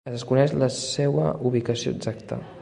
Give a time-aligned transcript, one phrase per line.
[0.09, 2.43] Es desconeix la seua ubicació exacta.